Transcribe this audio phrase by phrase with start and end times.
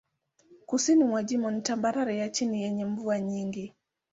[0.65, 3.75] Kusini mwa jimbo ni tambarare ya chini yenye mvua nyingi.